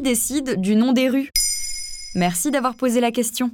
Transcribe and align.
décide 0.00 0.60
du 0.60 0.76
nom 0.76 0.92
des 0.92 1.08
rues 1.08 1.30
Merci 2.14 2.50
d'avoir 2.50 2.74
posé 2.76 3.00
la 3.00 3.10
question. 3.10 3.50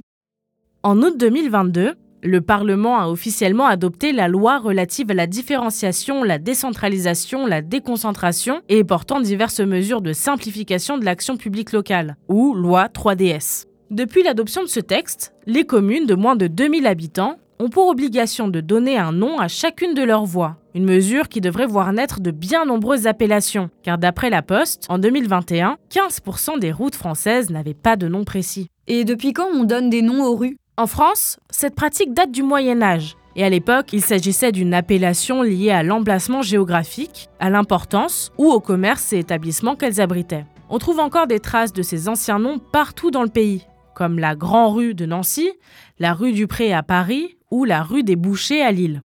En 0.83 1.01
août 1.01 1.15
2022, 1.17 1.95
le 2.23 2.41
Parlement 2.41 2.99
a 2.99 3.07
officiellement 3.07 3.65
adopté 3.65 4.11
la 4.11 4.27
loi 4.27 4.59
relative 4.59 5.09
à 5.09 5.15
la 5.15 5.25
différenciation, 5.25 6.23
la 6.23 6.37
décentralisation, 6.37 7.47
la 7.47 7.61
déconcentration 7.61 8.61
et 8.69 8.83
portant 8.83 9.19
diverses 9.19 9.59
mesures 9.59 10.01
de 10.01 10.13
simplification 10.13 10.97
de 10.97 11.05
l'action 11.05 11.37
publique 11.37 11.71
locale, 11.71 12.17
ou 12.27 12.53
loi 12.53 12.87
3DS. 12.87 13.65
Depuis 13.89 14.23
l'adoption 14.23 14.61
de 14.61 14.67
ce 14.67 14.79
texte, 14.79 15.33
les 15.47 15.65
communes 15.65 16.05
de 16.05 16.15
moins 16.15 16.35
de 16.35 16.47
2000 16.47 16.87
habitants 16.87 17.37
ont 17.61 17.69
pour 17.69 17.89
obligation 17.89 18.47
de 18.47 18.59
donner 18.59 18.97
un 18.97 19.11
nom 19.11 19.39
à 19.39 19.47
chacune 19.47 19.93
de 19.93 20.01
leurs 20.01 20.25
voies, 20.25 20.57
une 20.73 20.83
mesure 20.83 21.29
qui 21.29 21.41
devrait 21.41 21.67
voir 21.67 21.93
naître 21.93 22.19
de 22.19 22.31
bien 22.31 22.65
nombreuses 22.65 23.05
appellations, 23.05 23.69
car 23.83 23.99
d'après 23.99 24.31
la 24.31 24.41
Poste, 24.41 24.87
en 24.89 24.97
2021, 24.97 25.77
15% 25.91 26.57
des 26.57 26.71
routes 26.71 26.95
françaises 26.95 27.51
n'avaient 27.51 27.75
pas 27.75 27.97
de 27.97 28.07
nom 28.07 28.23
précis. 28.23 28.67
Et 28.87 29.05
depuis 29.05 29.31
quand 29.31 29.47
on 29.53 29.63
donne 29.63 29.91
des 29.91 30.01
noms 30.01 30.23
aux 30.23 30.35
rues? 30.35 30.57
En 30.75 30.87
France, 30.87 31.37
cette 31.51 31.75
pratique 31.75 32.15
date 32.15 32.31
du 32.31 32.41
Moyen 32.41 32.81
Âge, 32.81 33.15
et 33.35 33.43
à 33.43 33.49
l'époque, 33.49 33.93
il 33.93 34.01
s'agissait 34.01 34.51
d'une 34.51 34.73
appellation 34.73 35.43
liée 35.43 35.69
à 35.69 35.83
l'emplacement 35.83 36.41
géographique, 36.41 37.29
à 37.39 37.51
l'importance 37.51 38.31
ou 38.39 38.49
au 38.49 38.59
commerce 38.59 39.13
et 39.13 39.19
établissements 39.19 39.75
qu'elles 39.75 40.01
abritaient. 40.01 40.47
On 40.69 40.79
trouve 40.79 40.99
encore 40.99 41.27
des 41.27 41.39
traces 41.39 41.73
de 41.73 41.83
ces 41.83 42.09
anciens 42.09 42.39
noms 42.39 42.57
partout 42.57 43.11
dans 43.11 43.23
le 43.23 43.29
pays, 43.29 43.67
comme 43.93 44.17
la 44.17 44.35
Grand 44.35 44.71
Rue 44.71 44.95
de 44.95 45.05
Nancy, 45.05 45.51
la 45.99 46.13
rue 46.13 46.31
du 46.31 46.47
Pré 46.47 46.73
à 46.73 46.81
Paris 46.81 47.37
ou 47.51 47.65
la 47.65 47.83
rue 47.83 48.03
des 48.03 48.15
Bouchers 48.15 48.63
à 48.63 48.71
Lille. 48.71 49.01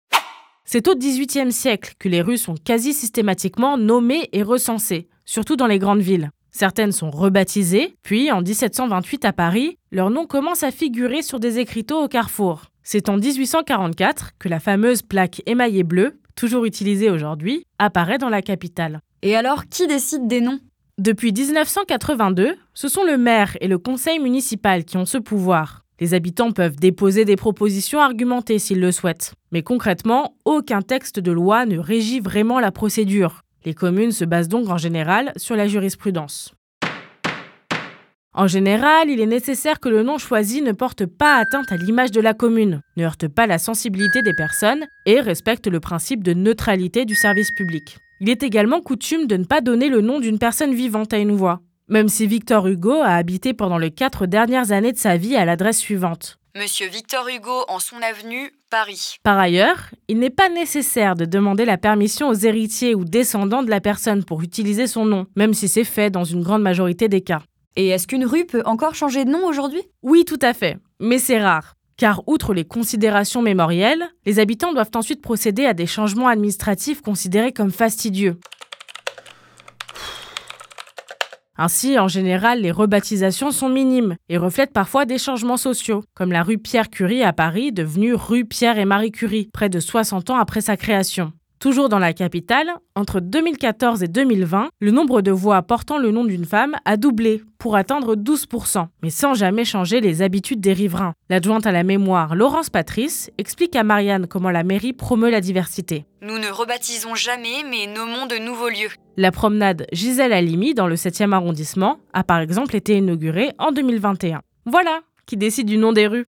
C'est 0.65 0.89
au 0.89 0.95
XVIIIe 0.95 1.53
siècle 1.53 1.95
que 1.99 2.09
les 2.09 2.23
rues 2.23 2.39
sont 2.39 2.55
quasi 2.55 2.93
systématiquement 2.93 3.77
nommées 3.77 4.29
et 4.33 4.43
recensées, 4.43 5.09
surtout 5.25 5.57
dans 5.57 5.67
les 5.67 5.79
grandes 5.79 6.01
villes. 6.01 6.31
Certaines 6.51 6.93
sont 6.93 7.11
rebaptisées, 7.11 7.95
puis 8.03 8.33
en 8.33 8.43
1728 8.43 9.25
à 9.25 9.33
Paris, 9.33 9.77
leur 9.93 10.11
nom 10.11 10.27
commence 10.27 10.63
à 10.63 10.71
figurer 10.71 11.23
sur 11.23 11.39
des 11.39 11.59
écriteaux 11.59 12.03
au 12.03 12.09
carrefour. 12.09 12.67
C'est 12.83 13.09
en 13.09 13.17
1844 13.17 14.33
que 14.39 14.49
la 14.49 14.59
fameuse 14.59 15.03
plaque 15.03 15.43
émaillée 15.47 15.85
bleue, 15.85 16.19
toujours 16.35 16.65
utilisée 16.65 17.11
aujourd'hui, 17.11 17.65
apparaît 17.79 18.19
dans 18.19 18.29
la 18.29 18.43
capitale. 18.43 19.01
Et 19.23 19.37
alors, 19.37 19.67
qui 19.67 19.87
décide 19.87 20.27
des 20.27 20.41
noms? 20.41 20.59
Depuis 20.99 21.33
1982, 21.33 22.57
ce 22.75 22.89
sont 22.89 23.05
le 23.05 23.17
maire 23.17 23.57
et 23.61 23.69
le 23.69 23.79
conseil 23.79 24.19
municipal 24.19 24.85
qui 24.85 24.97
ont 24.97 25.07
ce 25.07 25.19
pouvoir. 25.19 25.85
Les 26.01 26.15
habitants 26.15 26.51
peuvent 26.51 26.77
déposer 26.77 27.27
des 27.27 27.37
propositions 27.37 28.01
argumentées 28.01 28.59
s'ils 28.59 28.81
le 28.81 28.91
souhaitent. 28.91 29.35
Mais 29.53 29.63
concrètement, 29.63 30.35
aucun 30.47 30.81
texte 30.81 31.21
de 31.21 31.31
loi 31.31 31.67
ne 31.67 31.79
régit 31.79 32.21
vraiment 32.21 32.59
la 32.59 32.73
procédure. 32.73 33.43
Les 33.67 33.75
communes 33.75 34.13
se 34.13 34.25
basent 34.25 34.49
donc 34.49 34.71
en 34.71 34.79
général 34.79 35.33
sur 35.37 35.57
la 35.57 35.69
jurisprudence. 35.69 36.55
En 38.33 38.47
général, 38.47 39.11
il 39.11 39.21
est 39.21 39.27
nécessaire 39.27 39.79
que 39.79 39.91
le 39.91 40.03
nom 40.03 40.17
choisi 40.17 40.63
ne 40.63 40.73
porte 40.73 41.05
pas 41.05 41.35
atteinte 41.35 41.71
à 41.71 41.77
l'image 41.77 42.13
de 42.13 42.21
la 42.21 42.33
commune, 42.33 42.81
ne 42.97 43.05
heurte 43.05 43.29
pas 43.29 43.47
la 43.47 43.59
sensibilité 43.59 44.23
des 44.23 44.33
personnes 44.33 44.87
et 45.05 45.21
respecte 45.21 45.67
le 45.67 45.81
principe 45.81 46.23
de 46.23 46.33
neutralité 46.33 47.05
du 47.05 47.15
service 47.15 47.51
public. 47.51 47.99
Il 48.21 48.31
est 48.31 48.43
également 48.43 48.81
coutume 48.81 49.27
de 49.27 49.37
ne 49.37 49.45
pas 49.45 49.61
donner 49.61 49.89
le 49.89 50.01
nom 50.01 50.21
d'une 50.21 50.39
personne 50.39 50.75
vivante 50.75 51.13
à 51.13 51.19
une 51.19 51.33
voix, 51.33 51.61
même 51.91 52.09
si 52.09 52.27
Victor 52.27 52.67
Hugo 52.67 53.03
a 53.03 53.15
habité 53.15 53.53
pendant 53.53 53.77
les 53.77 53.91
quatre 53.91 54.27
dernières 54.27 54.73
années 54.73 54.93
de 54.93 54.99
sa 54.99 55.17
vie 55.17 55.37
à 55.37 55.45
l'adresse 55.45 55.79
suivante. 55.79 56.39
Monsieur 56.57 56.89
Victor 56.89 57.29
Hugo 57.29 57.65
en 57.69 57.79
son 57.79 57.97
avenue, 58.03 58.51
Paris. 58.71 59.17
Par 59.23 59.39
ailleurs, 59.39 59.91
il 60.09 60.19
n'est 60.19 60.31
pas 60.31 60.49
nécessaire 60.49 61.15
de 61.15 61.25
demander 61.25 61.65
la 61.65 61.79
permission 61.79 62.29
aux 62.29 62.35
héritiers 62.35 62.95
ou 62.95 63.05
descendants 63.05 63.63
de 63.63 63.71
la 63.71 63.81
personne 63.81 64.25
pour 64.25 64.43
utiliser 64.43 64.87
son 64.87 65.05
nom, 65.05 65.27
même 65.37 65.55
si 65.55 65.69
c'est 65.69 65.85
fait 65.85 66.11
dans 66.11 66.25
une 66.25 66.43
grande 66.43 66.63
majorité 66.63 67.09
des 67.09 67.21
cas. 67.21 67.43
Et 67.77 67.89
est-ce 67.89 68.09
qu'une 68.09 68.25
rue 68.25 68.47
peut 68.47 68.63
encore 68.65 68.97
changer 68.97 69.25
de 69.25 69.31
nom 69.31 69.47
aujourd'hui? 69.47 69.83
Oui, 70.03 70.25
tout 70.25 70.41
à 70.43 70.55
fait, 70.55 70.79
mais 70.99 71.19
c'est 71.19 71.41
rare. 71.41 71.77
Car 71.97 72.23
outre 72.27 72.53
les 72.53 72.65
considérations 72.65 73.43
mémorielles, 73.43 74.09
les 74.27 74.41
habitants 74.41 74.73
doivent 74.73 74.91
ensuite 74.95 75.23
procéder 75.23 75.67
à 75.67 75.75
des 75.75 75.87
changements 75.87 76.29
administratifs 76.29 77.01
considérés 77.01 77.53
comme 77.53 77.71
fastidieux. 77.71 78.39
Ainsi, 81.63 81.99
en 81.99 82.09
général, 82.09 82.63
les 82.63 82.71
rebaptisations 82.71 83.51
sont 83.51 83.69
minimes 83.69 84.17
et 84.31 84.39
reflètent 84.39 84.73
parfois 84.73 85.05
des 85.05 85.19
changements 85.19 85.59
sociaux, 85.59 86.03
comme 86.15 86.33
la 86.33 86.43
rue 86.43 86.57
Pierre-Curie 86.57 87.23
à 87.23 87.35
Paris, 87.35 87.71
devenue 87.71 88.15
rue 88.15 88.47
Pierre 88.47 88.79
et 88.79 88.87
Marie 88.87 89.13
Curie, 89.13 89.51
près 89.53 89.69
de 89.69 89.79
60 89.79 90.31
ans 90.31 90.39
après 90.39 90.63
sa 90.63 90.79
création. 90.79 91.35
Toujours 91.59 91.91
dans 91.91 91.99
la 91.99 92.15
capitale, 92.15 92.71
entre 92.95 93.21
2014 93.21 94.03
et 94.03 94.09
2020, 94.09 94.71
le 94.81 94.91
nombre 94.91 95.21
de 95.21 95.31
voix 95.31 95.61
portant 95.61 95.99
le 95.99 96.11
nom 96.11 96.25
d'une 96.25 96.47
femme 96.47 96.77
a 96.87 96.97
doublé 96.97 97.43
pour 97.59 97.77
atteindre 97.77 98.17
12%, 98.17 98.87
mais 99.03 99.11
sans 99.11 99.35
jamais 99.35 99.67
changer 99.67 100.01
les 100.01 100.23
habitudes 100.23 100.63
des 100.63 100.73
riverains. 100.73 101.13
L'adjointe 101.29 101.67
à 101.67 101.73
la 101.73 101.83
mémoire, 101.83 102.35
Laurence 102.35 102.71
Patrice, 102.71 103.31
explique 103.37 103.77
à 103.77 103.85
Marianne 103.85 104.27
comment 104.27 104.49
la 104.49 104.65
mairie 104.65 104.95
promeut 104.95 105.29
la 105.29 105.43
diversité. 105.43 106.07
Nous 106.23 106.39
ne 106.39 106.49
rebaptisons 106.49 107.15
jamais, 107.15 107.65
mais 107.69 107.87
nommons 107.87 108.25
de 108.25 108.39
nouveaux 108.39 108.71
lieux. 108.71 108.89
La 109.17 109.33
promenade 109.33 109.87
Gisèle 109.93 110.33
Halimi 110.33 110.75
dans 110.75 110.87
le 110.87 110.95
7e 110.95 111.33
arrondissement 111.33 111.99
a 112.13 112.23
par 112.23 112.39
exemple 112.39 112.77
été 112.77 112.97
inaugurée 112.97 113.51
en 113.59 113.73
2021. 113.73 114.41
Voilà 114.67 115.01
qui 115.27 115.37
décide 115.37 115.67
du 115.67 115.79
nom 115.79 115.93
des 115.93 116.07
rues. 116.07 116.25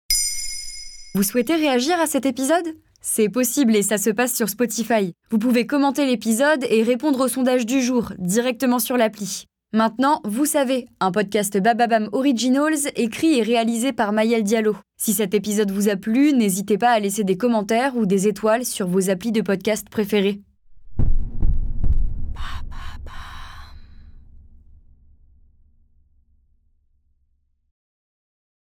Vous 1.15 1.23
souhaitez 1.23 1.55
réagir 1.55 1.99
à 1.99 2.07
cet 2.07 2.27
épisode? 2.27 2.77
C'est 3.01 3.31
possible 3.31 3.75
et 3.75 3.83
ça 3.83 3.97
se 3.97 4.11
passe 4.11 4.35
sur 4.35 4.49
Spotify. 4.49 5.15
Vous 5.31 5.39
pouvez 5.39 5.67
commenter 5.67 6.05
l'épisode 6.05 6.65
et 6.69 6.83
répondre 6.83 7.21
au 7.21 7.29
sondage 7.29 7.65
du 7.65 7.81
jour 7.81 8.13
directement 8.19 8.79
sur 8.79 8.99
l'appli. 8.99 9.45
Maintenant, 9.73 10.21
vous 10.25 10.45
savez, 10.45 10.89
un 11.01 11.13
podcast 11.13 11.57
Bababam 11.59 12.09
Originals 12.13 12.91
écrit 12.97 13.39
et 13.39 13.43
réalisé 13.43 13.93
par 13.93 14.13
Mayel 14.13 14.43
Diallo. 14.43 14.77
Si 14.99 15.15
cet 15.15 15.33
épisode 15.33 15.71
vous 15.71 15.89
a 15.89 15.97
plu, 15.97 16.33
n'hésitez 16.33 16.77
pas 16.77 16.91
à 16.91 16.99
laisser 16.99 17.25
des 17.25 17.37
commentaires 17.37 17.97
ou 17.97 18.05
des 18.05 18.27
étoiles 18.27 18.67
sur 18.67 18.87
vos 18.87 19.09
applis 19.09 19.33
de 19.33 19.41
podcast 19.41 19.89
préférés. 19.89 20.41